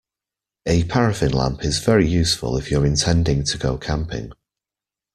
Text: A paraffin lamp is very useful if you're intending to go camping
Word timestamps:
A 0.65 0.83
paraffin 0.85 1.31
lamp 1.31 1.63
is 1.63 1.77
very 1.77 2.07
useful 2.07 2.57
if 2.57 2.71
you're 2.71 2.87
intending 2.87 3.43
to 3.43 3.55
go 3.59 3.77
camping 3.77 4.31